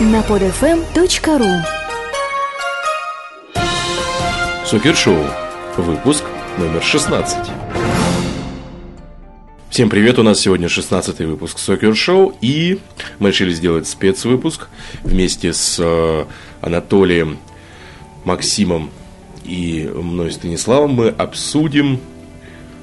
[0.00, 1.62] на podfm.ru
[4.66, 5.24] Супершоу.
[5.76, 6.24] Выпуск
[6.58, 7.38] номер 16.
[9.70, 12.80] Всем привет, у нас сегодня 16 выпуск Сокер Шоу, и
[13.20, 14.66] мы решили сделать спецвыпуск
[15.04, 16.24] вместе с э,
[16.60, 17.38] Анатолием,
[18.24, 18.90] Максимом
[19.44, 20.90] и мной Станиславом.
[20.92, 22.00] Мы обсудим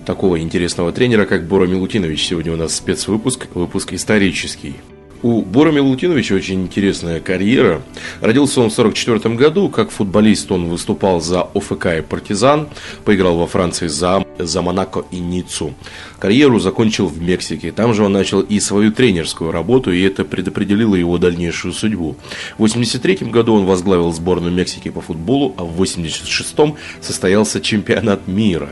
[0.05, 2.25] такого интересного тренера, как Бора Милутинович.
[2.25, 4.75] Сегодня у нас спецвыпуск, выпуск исторический.
[5.23, 7.83] У Бора Милутиновича очень интересная карьера.
[8.21, 9.69] Родился он в 1944 году.
[9.69, 12.67] Как футболист он выступал за ОФК и Партизан.
[13.05, 15.75] Поиграл во Франции за, за Монако и Ниццу.
[16.17, 17.71] Карьеру закончил в Мексике.
[17.71, 22.15] Там же он начал и свою тренерскую работу, и это предопределило его дальнейшую судьбу.
[22.57, 28.69] В 1983 году он возглавил сборную Мексики по футболу, а в 1986 состоялся чемпионат мира.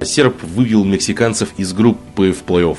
[0.00, 2.78] Серб вывел мексиканцев из группы в плей-офф.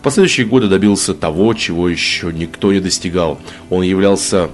[0.00, 3.38] В последующие годы добился того, чего еще никто не достигал.
[3.68, 4.48] Он являлся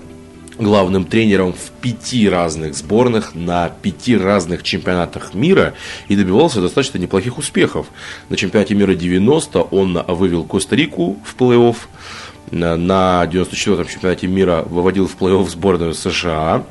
[0.58, 5.74] главным тренером в пяти разных сборных на пяти разных чемпионатах мира
[6.08, 7.86] и добивался достаточно неплохих успехов.
[8.28, 11.76] На чемпионате мира 90 он вывел Коста-Рику в плей-офф,
[12.50, 16.64] на 94-м чемпионате мира выводил в плей-офф сборную США.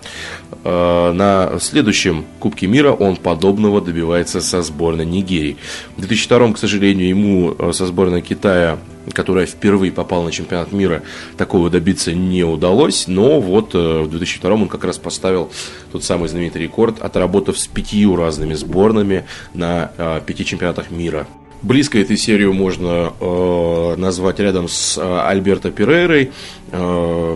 [0.64, 5.58] Э, на следующем Кубке мира он подобного добивается со сборной Нигерии.
[5.98, 8.78] В 2002 к сожалению, ему э, со сборной Китая
[9.14, 11.04] которая впервые попала на чемпионат мира,
[11.38, 13.06] такого добиться не удалось.
[13.08, 15.52] Но вот э, в 2002 он как раз поставил
[15.92, 19.92] тот самый знаменитый рекорд, отработав с пятью разными сборными на
[20.26, 21.28] пяти чемпионатах мира.
[21.66, 26.30] Близко эту серию можно э, назвать рядом с э, Альберто Перейрой,
[26.72, 27.36] э,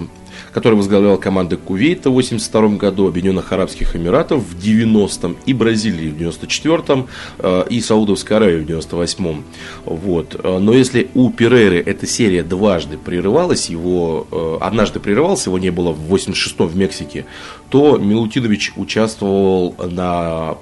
[0.53, 6.21] который возглавлял команды Кувейта в 82 году, Объединенных Арабских Эмиратов в 90-м и Бразилии в
[6.21, 7.08] 94-м
[7.39, 9.44] э, и Саудовской Аравии в 98-м.
[9.86, 10.39] Вот.
[10.43, 15.71] Э, но если у Перейры эта серия дважды прерывалась, его э, однажды прерывался, его не
[15.71, 17.25] было в 86-м в Мексике,
[17.69, 20.59] то Милутинович участвовал на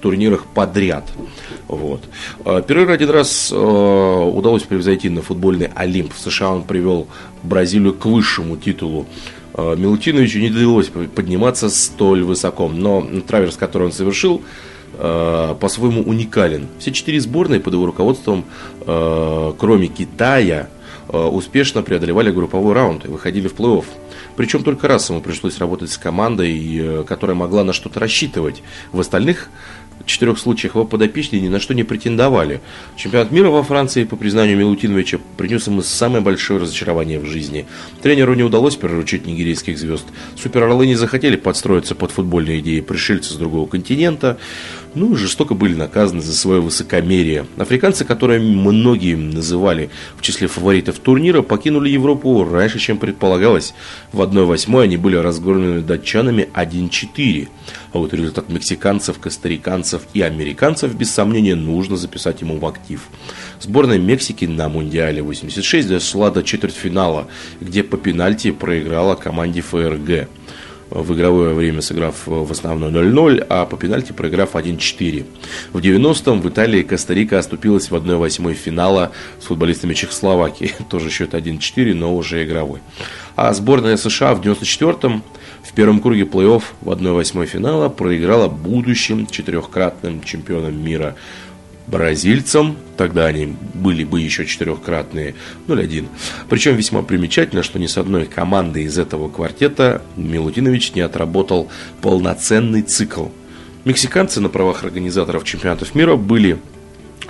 [0.00, 1.04] турнирах подряд.
[1.68, 2.02] Вот.
[2.44, 6.12] А, Перейра один раз э, удалось превзойти на футбольный Олимп.
[6.14, 7.06] В США он привел
[7.42, 9.06] Бразилию к высшему титулу.
[9.54, 14.42] Э, Милутиновичу не удалось подниматься столь высоко, но траверс, который он совершил,
[14.94, 16.68] э, по-своему уникален.
[16.78, 18.44] Все четыре сборные под его руководством,
[18.80, 20.68] э, кроме Китая,
[21.08, 23.84] э, успешно преодолевали групповой раунд и выходили в плей-офф.
[24.36, 28.62] Причем только раз ему пришлось работать с командой, э, которая могла на что-то рассчитывать.
[28.92, 29.50] В остальных
[30.10, 32.60] четырех случаях его подопечные ни на что не претендовали.
[32.96, 37.66] Чемпионат мира во Франции, по признанию Милутиновича, принес ему самое большое разочарование в жизни.
[38.02, 40.04] Тренеру не удалось приручить нигерийских звезд.
[40.36, 44.38] Суперорлы не захотели подстроиться под футбольные идеи пришельцев с другого континента
[44.94, 47.46] ну, жестоко были наказаны за свое высокомерие.
[47.56, 53.74] Африканцы, которые многие называли в числе фаворитов турнира, покинули Европу раньше, чем предполагалось.
[54.12, 57.48] В 1-8 они были разгромлены датчанами 1-4.
[57.92, 63.02] А вот результат мексиканцев, костариканцев и американцев, без сомнения, нужно записать ему в актив.
[63.60, 67.28] Сборная Мексики на Мундиале 86 дошла до четвертьфинала,
[67.60, 70.28] где по пенальти проиграла команде ФРГ
[70.90, 75.24] в игровое время сыграв в основном 0-0, а по пенальти проиграв 1-4.
[75.72, 80.72] В 90-м в Италии Коста-Рика оступилась в 1-8 финала с футболистами Чехословакии.
[80.90, 82.80] Тоже счет 1-4, но уже игровой.
[83.36, 85.22] А сборная США в 94-м
[85.62, 91.14] в первом круге плей-офф в 1-8 финала проиграла будущим четырехкратным чемпионом мира
[91.86, 95.34] бразильцам, тогда они были бы еще четырехкратные,
[95.68, 96.06] 0-1.
[96.50, 101.70] Причем весьма примечательно, что ни с одной командой из этого квартета Милутинович не отработал
[102.02, 103.28] полноценный цикл.
[103.86, 106.58] Мексиканцы на правах организаторов чемпионатов мира были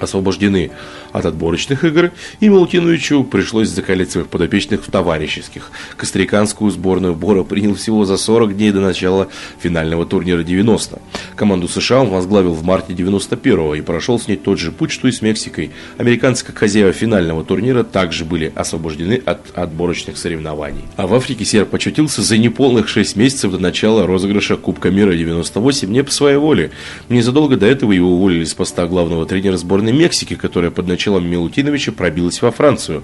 [0.01, 0.71] освобождены
[1.13, 5.71] от отборочных игр, и Малутиновичу пришлось закалять своих подопечных в товарищеских.
[5.97, 9.29] Костриканскую сборную Бора принял всего за 40 дней до начала
[9.61, 11.01] финального турнира 90.
[11.37, 15.09] Команду США он возглавил в марте 91 и прошел с ней тот же путь, что
[15.09, 15.71] и с Мексикой.
[15.99, 20.83] Американцы, как хозяева финального турнира, также были освобождены от отборочных соревнований.
[20.97, 25.91] А в Африке серб почутился за неполных 6 месяцев до начала розыгрыша Кубка мира 98
[25.91, 26.71] не по своей воле.
[27.09, 31.93] Незадолго до этого его уволили с поста главного тренера сборной Мексики, которая под началом Милутиновича
[31.93, 33.03] пробилась во Францию.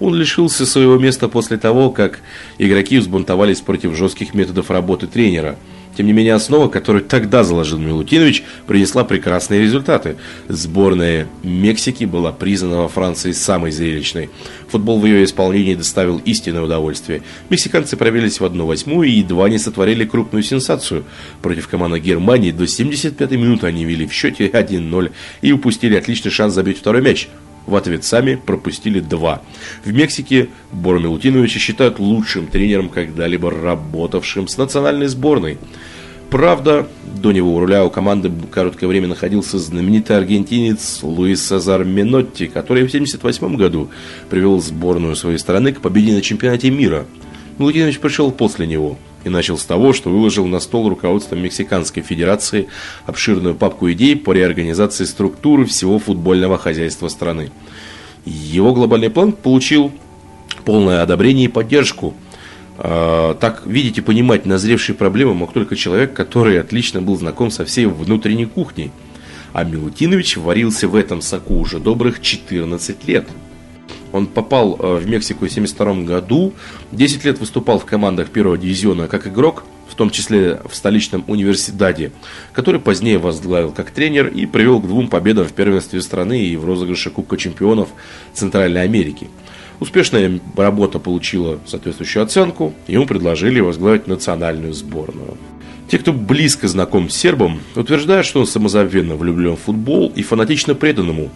[0.00, 2.20] Он лишился своего места после того, как
[2.58, 5.56] игроки взбунтовались против жестких методов работы тренера–
[5.96, 10.16] тем не менее, основа, которую тогда заложил Милутинович, принесла прекрасные результаты.
[10.48, 14.30] Сборная Мексики была признана во Франции самой зрелищной.
[14.68, 17.22] Футбол в ее исполнении доставил истинное удовольствие.
[17.48, 21.04] Мексиканцы провелись в 1-8 и едва не сотворили крупную сенсацию.
[21.42, 25.12] Против команды Германии до 75-й минуты они вели в счете 1-0
[25.42, 27.28] и упустили отличный шанс забить второй мяч.
[27.66, 29.42] В ответ сами пропустили два.
[29.84, 35.58] В Мексике Бора Милутиновича считают лучшим тренером, когда-либо работавшим с национальной сборной.
[36.30, 36.88] Правда,
[37.22, 42.82] до него у руля у команды короткое время находился знаменитый аргентинец Луис Сазар Минотти, который
[42.82, 43.90] в 1978 году
[44.30, 47.06] привел сборную своей страны к победе на чемпионате мира.
[47.58, 52.68] Милутинович пришел после него и начал с того, что выложил на стол руководством Мексиканской Федерации
[53.06, 57.50] обширную папку идей по реорганизации структуры всего футбольного хозяйства страны.
[58.24, 59.92] Его глобальный план получил
[60.64, 62.14] полное одобрение и поддержку–
[62.76, 67.64] а, так видеть и понимать назревшие проблемы мог только человек, который отлично был знаком со
[67.64, 68.90] всей внутренней кухней.
[69.52, 73.28] А Милутинович варился в этом соку уже добрых 14 лет.
[74.14, 76.52] Он попал а, в Мексику в 1972 году,
[76.92, 82.12] 10 лет выступал в командах первого дивизиона как игрок, в том числе в столичном университете,
[82.52, 86.64] который позднее возглавил как тренер и привел к двум победам в первенстве страны и в
[86.64, 87.88] розыгрыше Кубка чемпионов
[88.32, 89.28] Центральной Америки–
[89.80, 95.36] Успешная работа получила соответствующую оценку, ему предложили возглавить национальную сборную.
[95.88, 100.74] Те, кто близко знаком с сербом, утверждают, что он самозабвенно влюблен в футбол и фанатично
[100.74, 101.30] предан ему.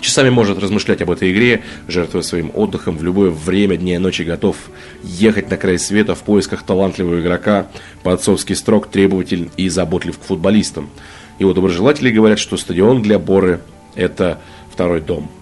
[0.00, 4.22] Часами может размышлять об этой игре, жертвуя своим отдыхом в любое время дня и ночи
[4.22, 4.56] готов
[5.02, 7.66] ехать на край света в поисках талантливого игрока,
[8.02, 10.90] по-отцовски строг, требователь и заботлив к футболистам.
[11.38, 13.60] Его доброжелатели говорят, что стадион для Боры–
[13.94, 14.38] это
[14.72, 15.30] второй дом–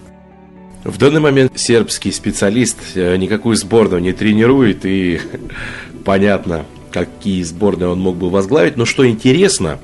[0.87, 5.19] в данный момент сербский специалист э, никакую сборную не тренирует, и
[6.05, 8.77] понятно, какие сборные он мог бы возглавить.
[8.77, 9.79] Но что интересно,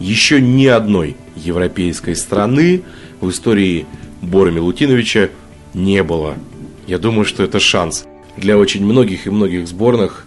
[0.00, 2.82] еще ни одной европейской страны
[3.20, 3.86] в истории
[4.22, 5.30] Бора Милутиновича
[5.74, 6.36] не было.
[6.86, 8.06] Я думаю, что это шанс
[8.36, 10.26] для очень многих и многих сборных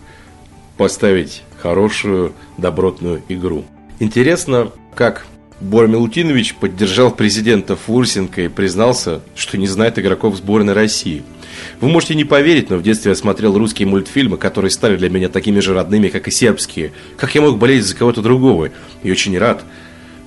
[0.78, 3.66] поставить хорошую, добротную игру.
[4.00, 5.26] Интересно, как
[5.62, 11.24] Бор Милутинович поддержал президента Фурсенко и признался, что не знает игроков сборной России.
[11.80, 15.30] Вы можете не поверить, но в детстве я смотрел русские мультфильмы, которые стали для меня
[15.30, 16.94] такими же родными, как и сербские.
[17.18, 18.70] Как я мог болеть за кого-то другого?
[19.04, 19.64] И очень рад,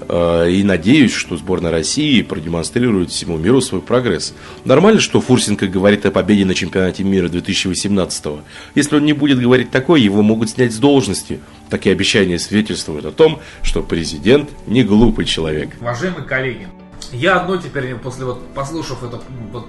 [0.08, 4.34] и надеюсь, что сборная России продемонстрирует всему миру свой прогресс.
[4.64, 8.40] Нормально, что Фурсенко говорит о победе на чемпионате мира 2018 -го.
[8.74, 11.40] Если он не будет говорить такое, его могут снять с должности.
[11.70, 15.70] Такие обещания свидетельствуют о том, что президент не глупый человек.
[15.80, 16.68] Уважаемые коллеги,
[17.12, 19.22] я одно теперь, после вот послушав эту,
[19.52, 19.66] вот,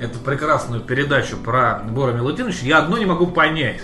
[0.00, 3.80] эту прекрасную передачу про Бора Милутиновича, я одно не могу понять.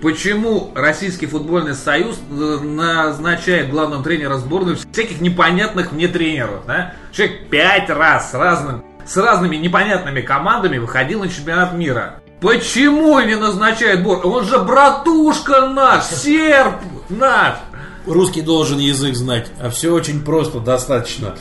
[0.00, 6.64] Почему Российский футбольный союз назначает главным тренером сборной всяких непонятных мне тренеров?
[6.66, 6.94] Да?
[7.10, 12.20] Человек пять раз с, разным, с разными непонятными командами выходил на чемпионат мира.
[12.40, 14.24] Почему не назначает Бор?
[14.24, 16.76] Он же братушка наш, серб
[17.08, 17.56] наш.
[18.06, 21.34] Русский должен язык знать, а все очень просто, достаточно.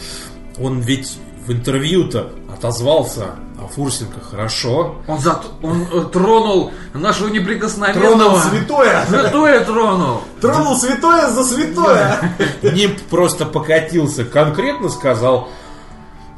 [0.59, 3.35] Он ведь в интервью-то отозвался
[3.67, 4.95] Фурсенко хорошо.
[5.07, 8.17] Он, за, он э, тронул нашего неприкосновенного.
[8.17, 9.05] Тронул святое.
[9.07, 10.21] Святое тронул.
[10.41, 12.35] Тронул святое за святое.
[12.63, 15.49] Не просто покатился, конкретно сказал,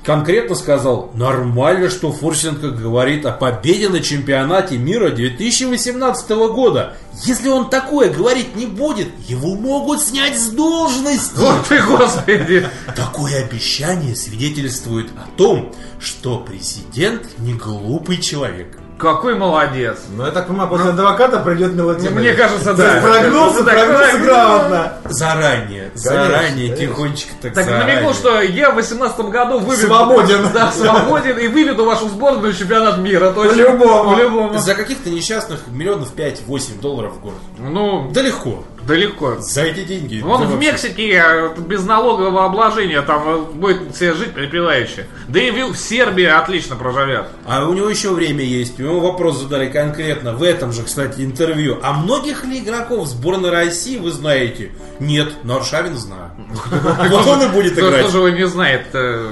[0.04, 6.96] конкретно сказал, нормально, что Фурсенко говорит о победе на чемпионате мира 2018 года.
[7.24, 11.38] Если он такое говорить не будет, его могут снять с должности.
[11.38, 12.68] Вот ты, господи.
[12.96, 18.78] Такое обещание свидетельствует о том, что президент не глупый человек.
[19.00, 20.00] Какой молодец.
[20.14, 22.10] Ну, я так понимаю, после адвоката придет мелодия.
[22.10, 23.00] Мне кажется, да.
[23.02, 24.94] Прогнулся, прогнулся грамотно.
[25.06, 29.88] Заранее, заранее, тихонечко так Так намекнул, что я в 18 году выведу...
[29.88, 30.50] Свободен.
[30.54, 33.32] Да, свободен и выведу вашу сборную чемпионат мира.
[33.32, 34.16] По-любому.
[34.16, 34.60] По-любому.
[34.60, 37.34] За каких-то несчастных миллионов 5-8 долларов в год.
[37.58, 38.66] Ну, Да легко.
[38.90, 39.38] Далеко.
[39.40, 40.22] За эти деньги.
[40.22, 40.60] Вон в.
[40.60, 45.06] Мексике э, без налогового обложения там э, будет себе жить припеваючи.
[45.28, 47.28] Да и в Сербии отлично проживет.
[47.46, 48.78] А у него еще время есть.
[48.80, 51.80] Ему вопрос задали конкретно в этом же, кстати, интервью.
[51.82, 54.72] А многих ли игроков сборной России вы знаете?
[55.00, 56.32] Нет, но Аршавин знаю.
[57.10, 58.02] Вот он и будет Кто играть.
[58.02, 58.88] кто же его не знает?
[58.94, 59.30] э,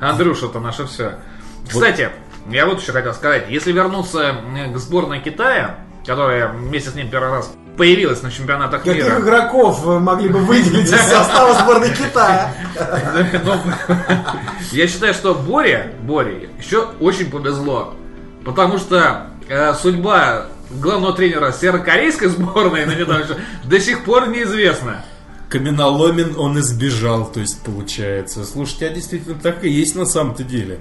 [0.00, 1.18] Андрюша-то наше все.
[1.68, 2.10] Кстати,
[2.50, 3.46] я вот еще хотел сказать.
[3.48, 8.82] Если вернуться э, к сборной Китая, которая вместе с ним первый раз появилась на чемпионатах
[8.82, 9.20] Каких мира.
[9.20, 12.54] игроков вы могли бы выделить из состава сборной Китая?
[13.44, 13.54] Ну,
[14.72, 17.94] Я считаю, что Боре, Боре еще очень повезло.
[18.44, 22.86] Потому что э, судьба главного тренера северокорейской сборной
[23.64, 25.04] до сих пор неизвестна.
[25.48, 28.44] Каменоломен он избежал, то есть получается.
[28.44, 30.80] Слушайте, а действительно так и есть на самом-то деле.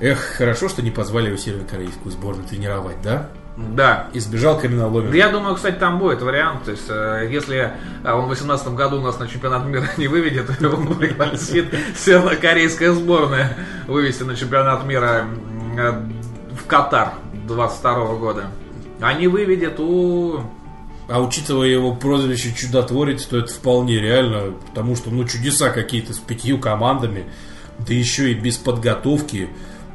[0.00, 3.28] Эх, хорошо, что не позвали его северокорейскую сборную тренировать, да?
[3.56, 4.08] Да.
[4.14, 5.16] избежал каменоломни.
[5.16, 6.64] Я думаю, кстати, там будет вариант.
[6.64, 10.60] То есть, э, если э, он в 2018 году нас на чемпионат мира не выведет,
[10.60, 11.66] его пригласит
[11.96, 13.56] северокорейская сборная
[13.86, 15.26] вывести на чемпионат мира
[15.76, 15.92] э,
[16.58, 17.12] в Катар
[17.46, 18.46] 22 года.
[19.00, 20.40] Они выведет у...
[21.08, 26.18] А учитывая его прозвище чудотворец, то это вполне реально, потому что ну чудеса какие-то с
[26.18, 27.26] пятью командами,
[27.80, 29.50] да еще и без подготовки.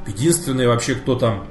[0.06, 1.48] Единственный вообще, кто там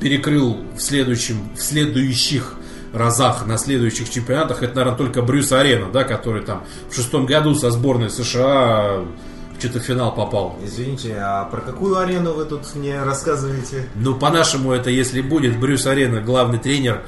[0.00, 2.54] перекрыл в следующем, в следующих
[2.92, 7.54] разах на следующих чемпионатах, это, наверное, только Брюс Арена, да, который там в шестом году
[7.54, 9.00] со сборной США
[9.56, 10.58] в четвертьфинал попал.
[10.64, 13.88] Извините, а про какую арену вы тут мне рассказываете?
[13.94, 17.02] Ну, по-нашему, это если будет Брюс Арена главный тренер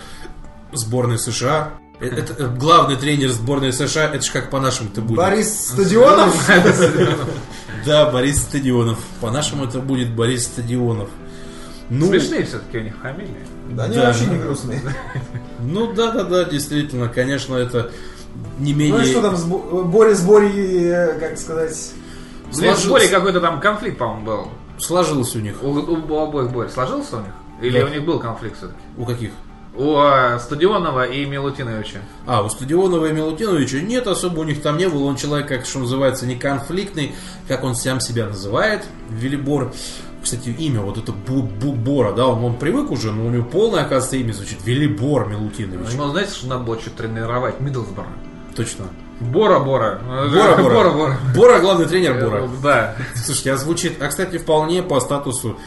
[0.73, 1.71] сборной США.
[2.01, 5.17] э, Это, э, главный тренер сборной США, это же как по-нашему это будет.
[5.17, 6.37] Борис Стадионов?
[7.87, 8.99] Да, Борис Стадионов.
[9.23, 11.09] По-нашему это будет Борис Стадионов.
[11.91, 13.45] Ну, Смешные все-таки у них фамилии.
[13.73, 14.07] Да они Да.
[14.07, 14.81] вообще не грустные.
[15.61, 17.91] ну да, да, да, действительно, конечно, это
[18.59, 19.05] не Ну и менее...
[19.07, 20.51] что там, с Бо- Борис Бори,
[20.85, 21.93] э, как сказать...
[22.45, 24.49] У них Сложился- в Боре какой-то там конфликт, по-моему, был.
[24.79, 25.63] Сложилось у них.
[25.63, 27.33] У, у обоих Борь сложился у них?
[27.61, 27.87] Или Да.
[27.87, 28.79] у них был конфликт все-таки?
[28.97, 29.31] У каких?
[29.77, 31.99] У э, Стадионова и Милутиновича.
[32.27, 35.05] А, у Стадионова и Милутиновича нет, особо у них там не было.
[35.05, 37.15] Он человек, как что называется, не конфликтный,
[37.47, 39.73] как он сам себя называет, Велибор.
[40.23, 41.43] Кстати, имя вот это Бу-
[41.75, 45.93] Бора, да, он, он привык уже, но у него полное, оказывается, имя звучит Велибор Милутинович.
[45.95, 47.61] Ему, знаете, что надо было что тренировать?
[47.61, 48.09] Миддлсбора.
[48.55, 48.87] Точно.
[49.21, 50.01] Бора-бора.
[50.05, 50.75] Бора-бора.
[50.75, 51.19] Бора-бора.
[51.35, 52.49] Бора, главный тренер Бора.
[52.63, 52.97] Да.
[53.15, 55.59] Слушайте, а звучит, а кстати, вполне по статусу,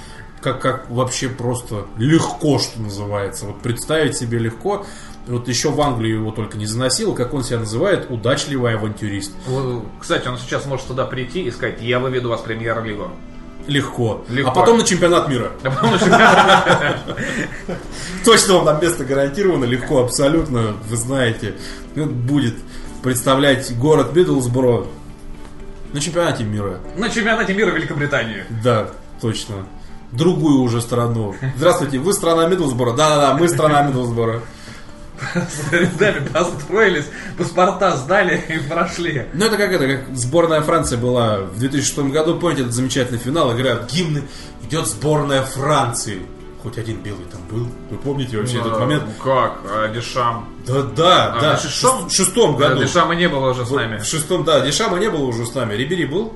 [0.41, 3.45] как, как вообще просто легко, что называется.
[3.45, 4.85] Вот представить себе легко.
[5.27, 9.31] Вот еще в Англию его только не заносил, как он себя называет, удачливый авантюрист.
[9.99, 13.09] Кстати, он сейчас может туда прийти и сказать, я выведу вас в премьер-лигу.
[13.67, 14.23] Легко.
[14.29, 14.51] Легко.
[14.51, 15.51] А потом на чемпионат мира.
[15.63, 16.97] А
[18.25, 21.55] Точно вам там место гарантировано, легко, абсолютно, вы знаете.
[21.95, 22.55] Будет
[23.01, 24.87] представлять город Миддлсбро
[25.93, 26.79] на чемпионате мира.
[26.97, 28.43] На чемпионате мира Великобритании.
[28.63, 28.89] Да,
[29.21, 29.67] точно.
[30.11, 31.35] Другую уже страну.
[31.55, 32.93] Здравствуйте, вы страна Миддлсбора?
[32.93, 34.41] Да-да-да, мы страна Миддлсбора.
[35.33, 37.05] С рядами построились,
[37.37, 39.25] паспорта сдали и прошли.
[39.33, 43.55] Ну, это как это, как сборная Франции была в 2006 году, помните, этот замечательный финал,
[43.55, 44.23] играют гимны,
[44.63, 46.21] идет сборная Франции.
[46.61, 47.67] Хоть один белый там был.
[47.89, 49.03] Вы помните вообще этот момент?
[49.05, 49.59] Ну как?
[49.69, 50.47] А Дешам?
[50.65, 51.57] Да, да, А, да.
[51.57, 52.07] шестом?
[52.07, 52.81] В шестом году.
[52.81, 53.97] Дешама не было уже с нами.
[53.97, 55.73] В шестом, да, Дешама не было уже с нами.
[55.73, 56.33] Рибери был?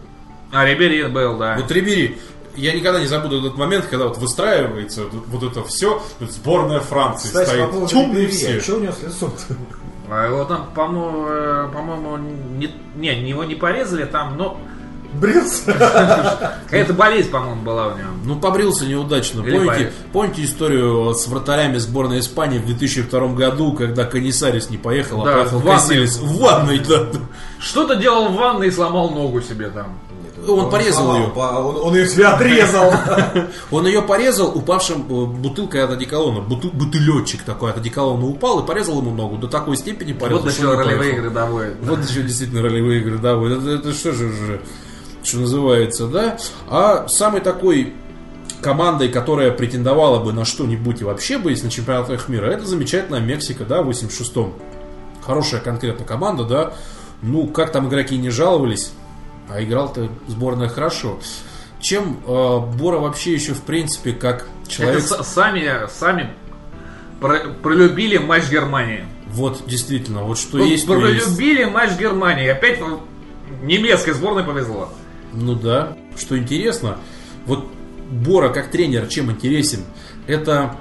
[0.52, 1.56] А Рибери был, да.
[1.58, 2.18] Вот Рибери,
[2.58, 7.46] я никогда не забуду этот момент, когда вот выстраивается вот это все, сборная Франции Кстати,
[7.46, 7.70] по стоит.
[7.72, 8.58] поводу Темные все.
[8.58, 9.34] а что у него с лицом
[10.10, 12.18] А его там, по-моему, э, по-моему,
[12.58, 14.58] не, не, его не порезали там, но
[15.14, 15.72] Брился?
[16.66, 18.10] какая-то болезнь, по-моему, была у него.
[18.26, 19.42] Ну, побрился неудачно.
[19.42, 19.92] Или Помните, парень.
[20.12, 25.36] помните историю с вратарями сборной Испании в 2002 году, когда Канисарис не поехал, Да, а
[25.38, 26.06] поехал в ванной.
[26.06, 27.08] В ванной, да.
[27.60, 29.98] Что-то делал в ванной и сломал ногу себе там.
[30.54, 31.30] Он порезал сломал, ее.
[31.30, 32.94] по- Он, он ее себе отрезал.
[33.72, 36.42] Он ее порезал упавшим э, бутылкой от одеколона.
[36.42, 39.38] Бутыл, бутылечек такой от одеколона упал и порезал ему ногу.
[39.38, 41.75] До такой степени порезал, Вот он не ролевые игры доводит.
[41.82, 44.62] Вот еще действительно ролевые игры, Это, это что же уже,
[45.24, 46.38] что называется, да.
[46.70, 47.94] А самый такой
[48.62, 53.20] командой, которая претендовала бы на что-нибудь и вообще бы, если на чемпионатах мира, это замечательная
[53.20, 54.54] Мексика, да, в 86-м.
[55.24, 56.74] Хорошая конкретно команда, да.
[57.22, 58.92] Ну, как там игроки не жаловались,
[59.50, 61.20] а играл-то сборная хорошо.
[61.80, 65.04] Чем э, Бора вообще еще, в принципе, как человек...
[65.06, 66.34] Это сами, сами
[67.20, 69.06] про- пролюбили матч Германии.
[69.27, 71.24] Вот, действительно, вот что Вот есть, то есть.
[71.24, 72.48] пролюбили матч Германии.
[72.48, 73.01] Опять ну,
[73.62, 74.89] немецкой сборной повезло.
[75.34, 75.96] Ну да.
[76.18, 76.98] Что интересно,
[77.46, 77.68] вот
[78.10, 79.84] Бора как тренер чем интересен?
[80.25, 80.75] Это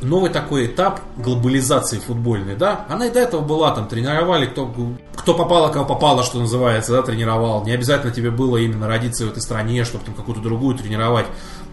[0.00, 2.86] новый такой этап глобализации футбольной, да?
[2.88, 4.72] Она и до этого была, там тренировали, кто,
[5.24, 7.64] кто попало, кого попало, что называется, да, тренировал.
[7.64, 11.24] Не обязательно тебе было именно родиться в этой стране, чтобы там какую-то другую тренировать.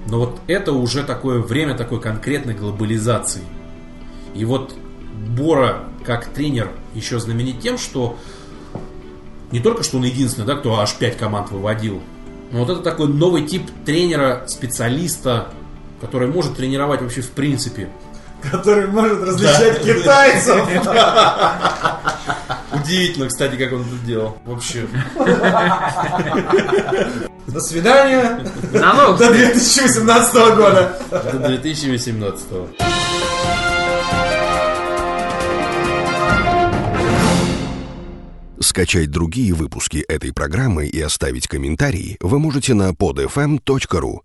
[0.07, 3.41] Но вот это уже такое время такой конкретной глобализации.
[4.35, 4.73] И вот
[5.37, 8.17] Бора как тренер еще знаменит тем, что
[9.51, 12.01] не только что он единственный, да, кто аж 5 команд выводил,
[12.53, 15.49] но вот это такой новый тип тренера, специалиста,
[15.99, 17.89] который может тренировать вообще в принципе.
[18.49, 20.65] Который может различать китайцев.
[22.81, 24.37] Удивительно, кстати, как он это делал.
[24.45, 24.87] Вообще.
[27.47, 28.43] До свидания.
[28.71, 30.99] До 2018 года.
[31.09, 32.47] До 2018
[38.59, 44.19] Скачать другие выпуски этой программы и оставить комментарии вы можете на podfm.ru.